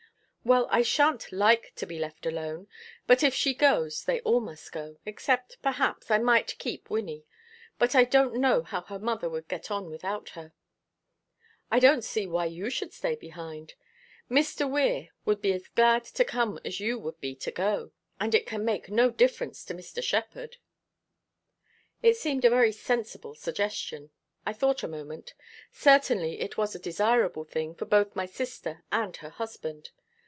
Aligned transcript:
"Well, 0.43 0.67
I 0.71 0.81
sha'n't 0.81 1.31
like 1.31 1.71
to 1.75 1.85
be 1.85 1.99
left 1.99 2.25
alone; 2.25 2.67
but 3.05 3.21
if 3.21 3.31
she 3.35 3.53
goes 3.53 4.05
they 4.05 4.19
must 4.25 4.25
all 4.25 4.41
go, 4.71 4.97
except, 5.05 5.61
perhaps, 5.61 6.09
I 6.09 6.17
might 6.17 6.57
keep 6.57 6.89
Wynnie. 6.89 7.25
But 7.77 7.93
I 7.93 8.05
don't 8.05 8.33
know 8.37 8.63
how 8.63 8.81
her 8.81 8.97
mother 8.97 9.29
would 9.29 9.47
get 9.47 9.69
on 9.69 9.91
without 9.91 10.29
her." 10.29 10.53
"I 11.69 11.77
don't 11.77 12.03
see 12.03 12.25
why 12.25 12.45
you 12.45 12.71
should 12.71 12.91
stay 12.91 13.13
behind. 13.13 13.75
Mr. 14.31 14.67
Weir 14.67 15.09
would 15.25 15.43
be 15.43 15.53
as 15.53 15.67
glad 15.67 16.05
to 16.05 16.25
come 16.25 16.59
as 16.65 16.79
you 16.79 16.97
would 16.97 17.21
be 17.21 17.35
to 17.35 17.51
go; 17.51 17.91
and 18.19 18.33
it 18.33 18.47
can 18.47 18.65
make 18.65 18.89
no 18.89 19.11
difference 19.11 19.63
to 19.65 19.75
Mr. 19.75 20.01
Shepherd." 20.01 20.57
It 22.01 22.17
seemed 22.17 22.45
a 22.45 22.49
very 22.49 22.71
sensible 22.71 23.35
suggestion. 23.35 24.09
I 24.43 24.53
thought 24.53 24.81
a 24.81 24.87
moment. 24.87 25.35
Certainly 25.71 26.41
it 26.41 26.57
was 26.57 26.73
a 26.73 26.79
desirable 26.79 27.43
thing 27.43 27.75
for 27.75 27.85
both 27.85 28.15
my 28.15 28.25
sister 28.25 28.83
and 28.91 29.15
her 29.17 29.29
husband. 29.29 29.91